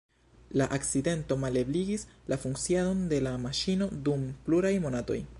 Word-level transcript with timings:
La 0.59 0.67
akcidento 0.75 1.35
malebligis 1.41 2.05
la 2.33 2.39
funkciadon 2.45 3.03
de 3.11 3.19
la 3.27 3.33
maŝino 3.45 3.89
dum 4.09 4.25
pluraj 4.49 4.73
monatoj. 4.87 5.19